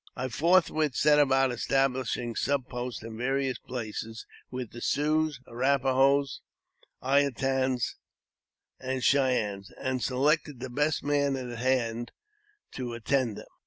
[0.15, 5.93] I forthwith set about establishing sub posts in various places, with the Siouxs, Arrap a
[5.93, 6.41] hos,
[7.03, 7.97] I a tans,
[8.79, 12.11] and Cheyennes, and selected the best men at hand
[12.71, 13.45] to attend them.